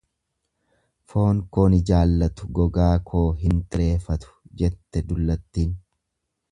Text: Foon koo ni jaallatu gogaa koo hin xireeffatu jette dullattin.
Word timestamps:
Foon 1.11 1.41
koo 1.57 1.65
ni 1.73 1.81
jaallatu 1.89 2.49
gogaa 2.61 2.89
koo 3.11 3.23
hin 3.43 3.61
xireeffatu 3.75 4.35
jette 4.63 5.09
dullattin. 5.13 5.81